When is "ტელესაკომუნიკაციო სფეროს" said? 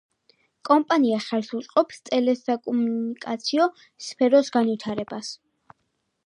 2.09-4.51